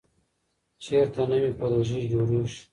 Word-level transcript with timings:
چېرته 0.83 1.23
نوې 1.31 1.51
پروژې 1.59 1.99
جوړېږي؟ 2.11 2.59